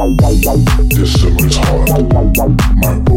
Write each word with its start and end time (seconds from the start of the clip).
This 0.00 1.12
summer 1.20 1.46
is 1.46 1.56
hot. 1.56 1.90
My 2.80 3.09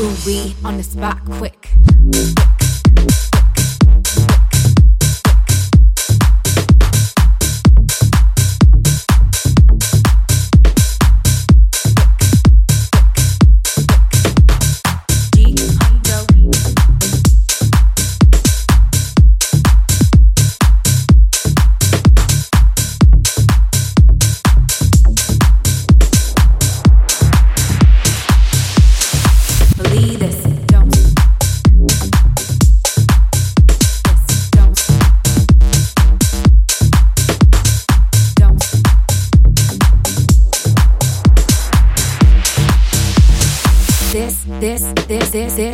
ooh 0.00 0.16
we 0.24 0.54
on 0.64 0.76
the 0.76 0.82
spot 0.82 1.18
quick. 1.24 1.70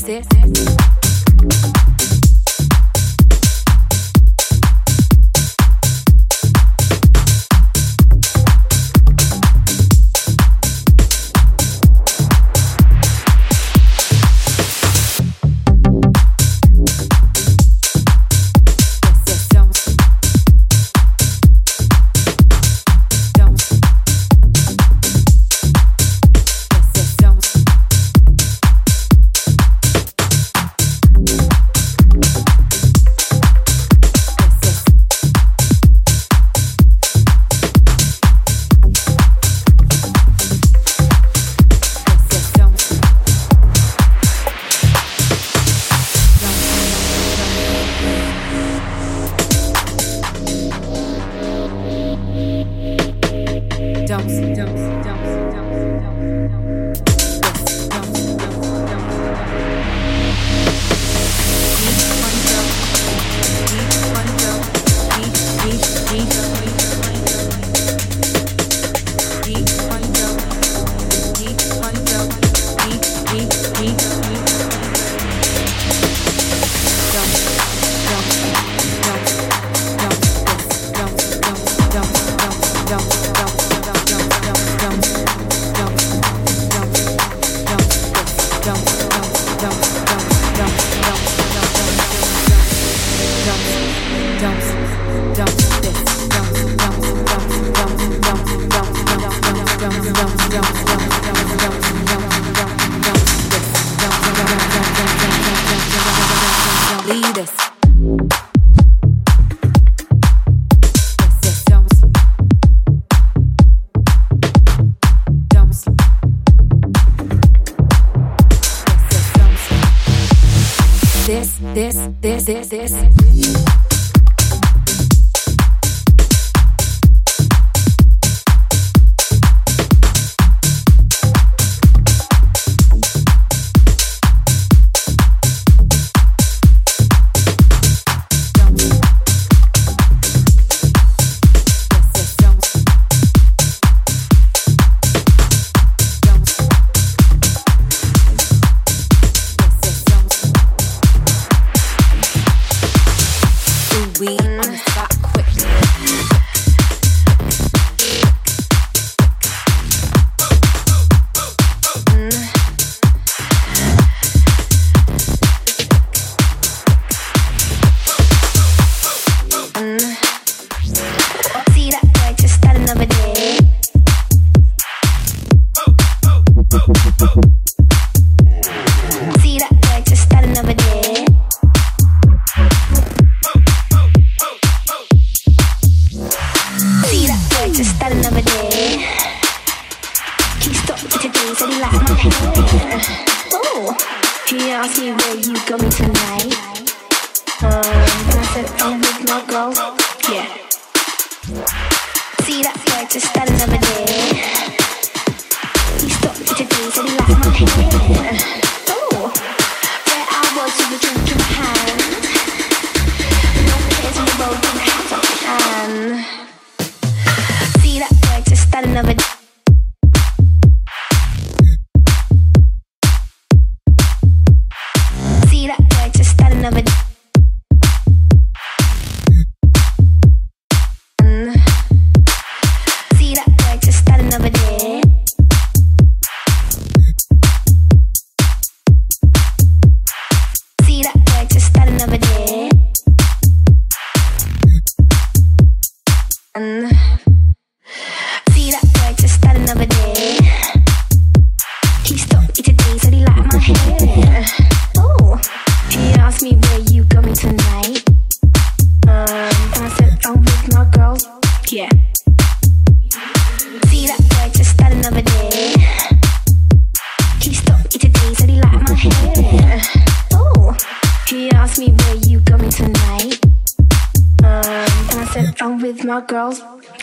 this. 0.02 0.33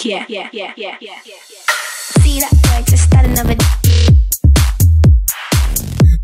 Yeah, 0.03 0.25
yeah, 0.29 0.50
yeah, 0.53 0.73
yeah, 0.77 0.97
yeah. 1.01 1.19
See 2.21 2.39
that 2.39 2.51
boy 2.51 2.83
just 2.89 3.03
starting 3.03 3.31
another. 3.31 3.55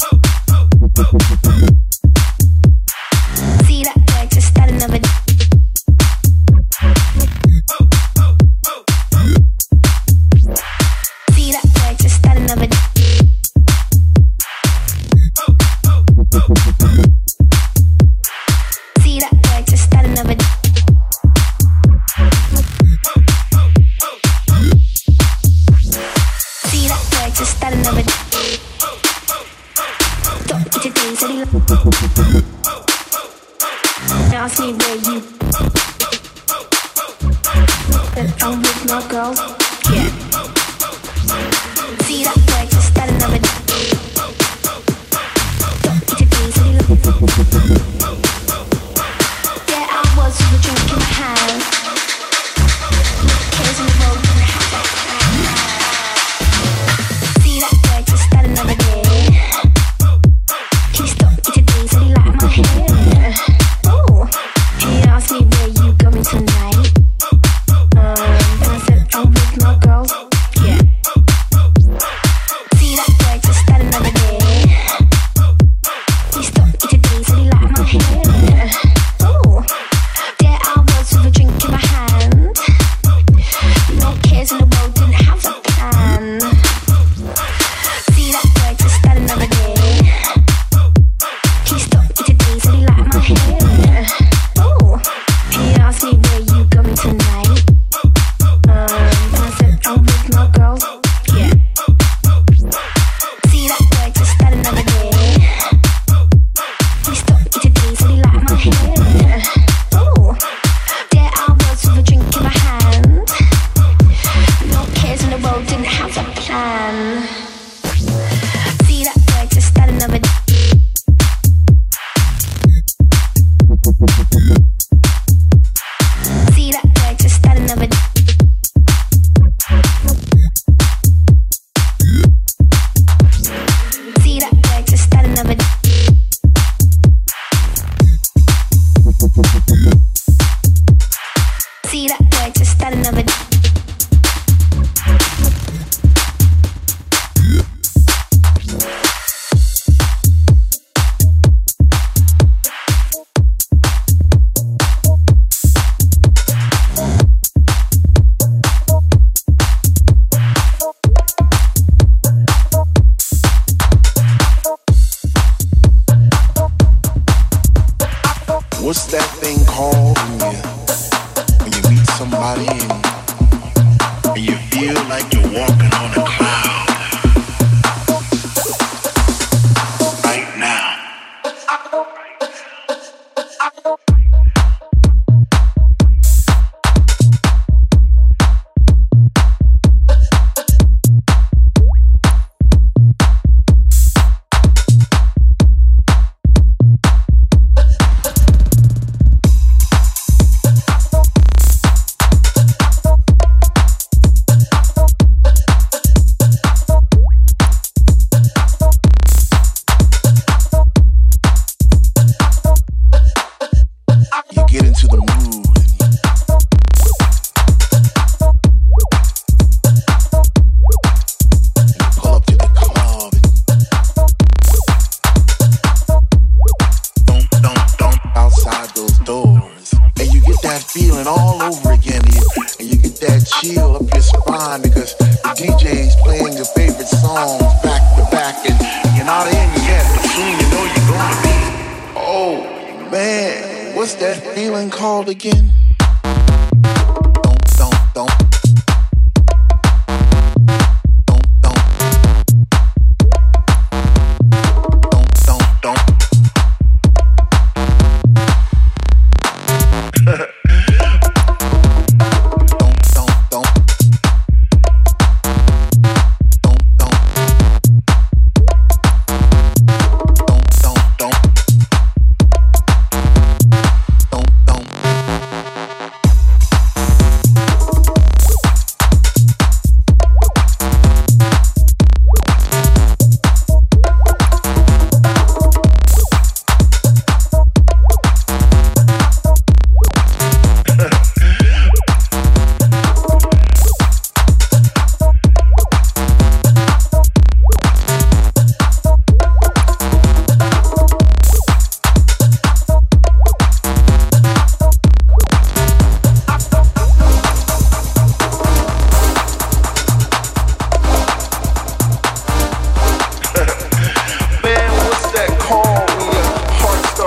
Oh, 0.04 0.22
oh, 0.50 0.70
oh, 1.00 1.18
oh. 1.46 1.87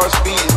start 0.01 0.13
speeding. 0.27 0.50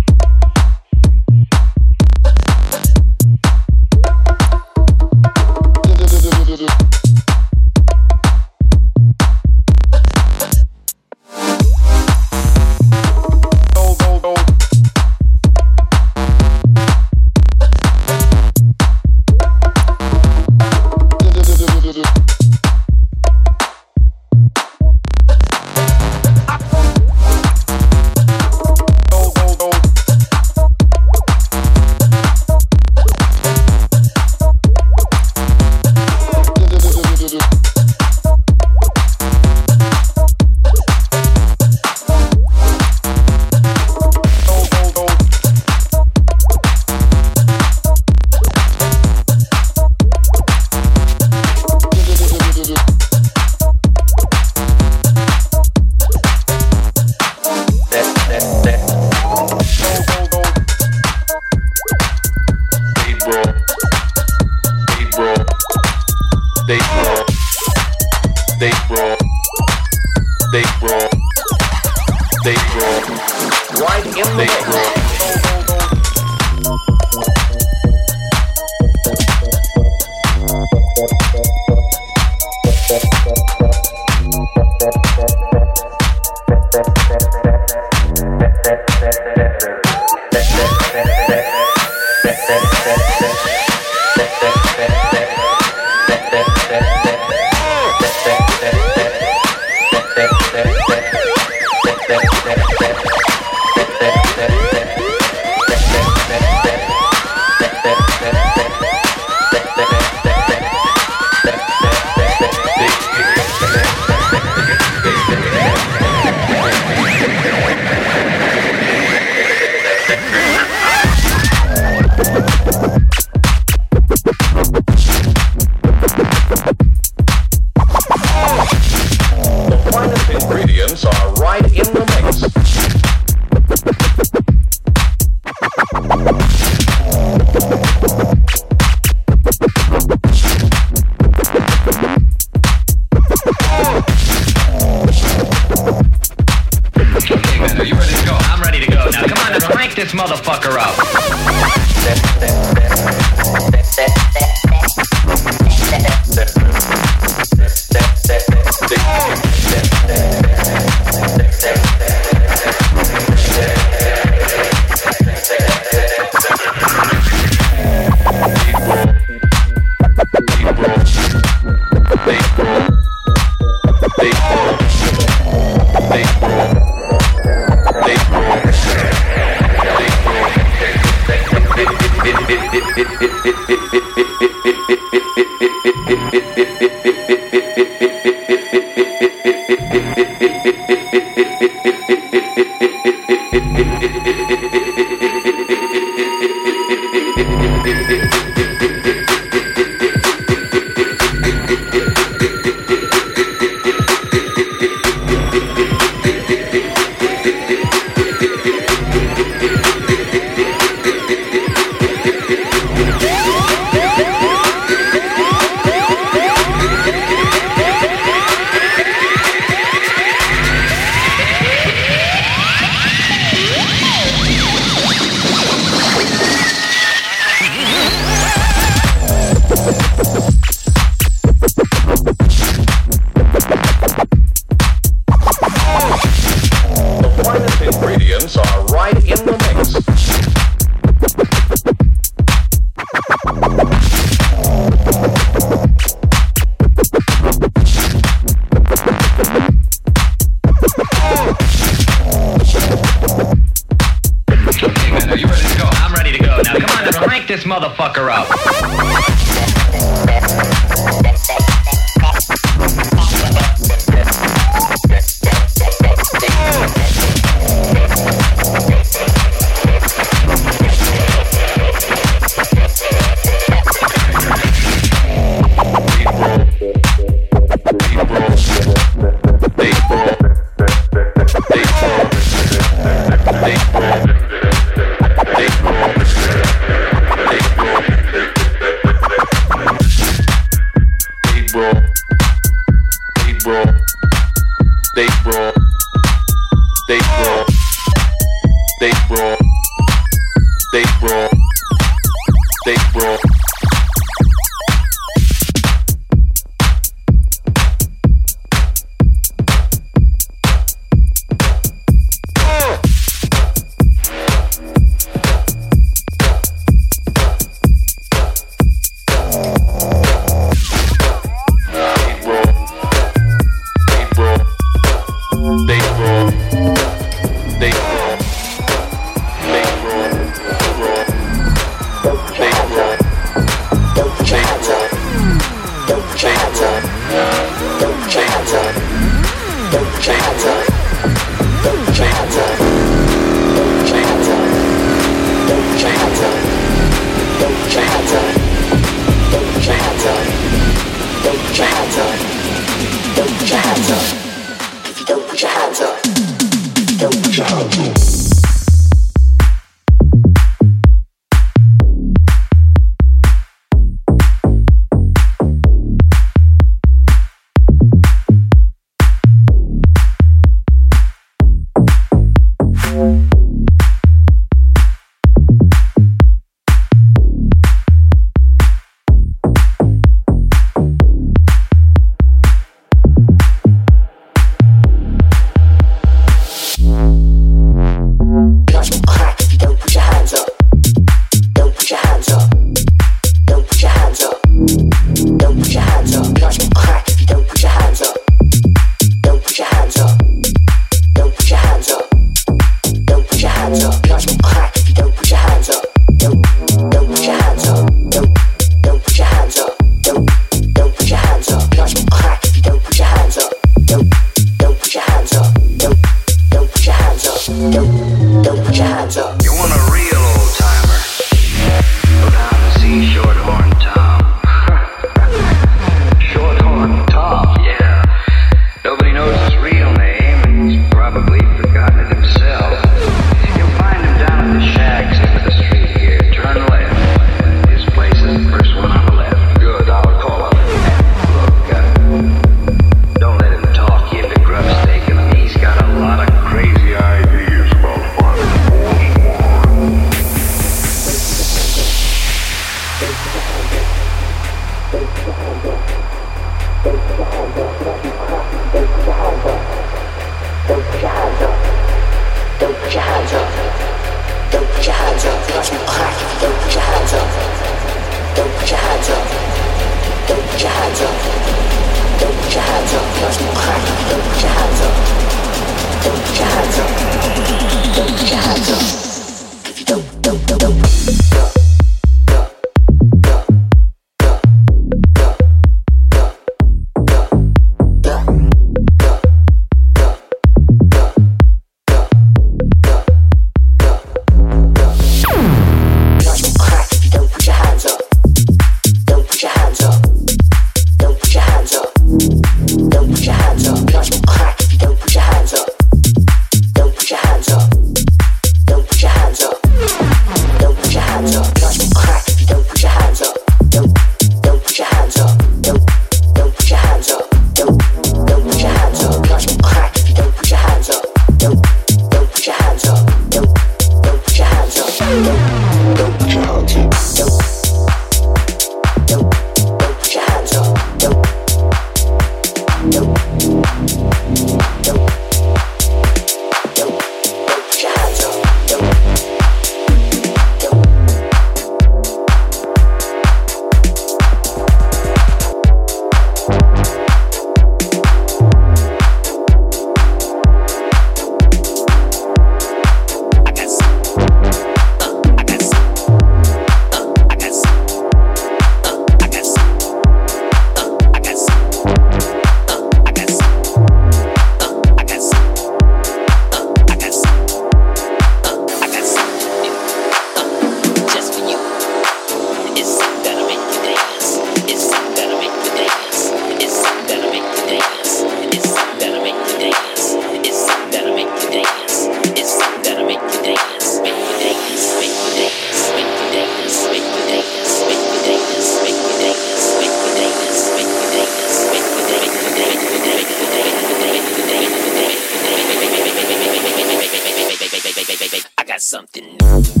something 599.11 599.57
new. 599.57 600.00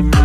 Boy, 0.00 0.21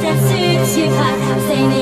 that 0.00 0.18
suits 0.28 0.76
you, 0.76 0.88
heart. 0.90 1.20
I'm 1.20 1.40
saying 1.40 1.72
it. 1.72 1.81